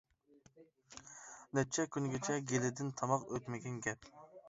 [1.59, 4.15] نەچچە كۈنگىچە گىلىدىن تاماق ئۆتمىگەن گەپ.